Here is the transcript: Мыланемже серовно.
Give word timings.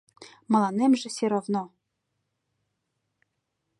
Мыланемже 0.51 1.09
серовно. 1.17 1.63